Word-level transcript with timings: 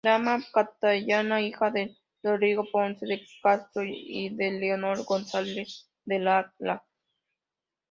Dama 0.03 0.41
castellana, 0.51 1.41
hija 1.43 1.69
de 1.69 1.95
Rodrigo 2.23 2.63
Ponce 2.71 3.05
de 3.05 3.21
Castro 3.43 3.83
y 3.85 4.29
de 4.29 4.49
Leonor 4.53 5.03
González 5.05 5.91
de 6.05 6.17
Lara. 6.17 6.83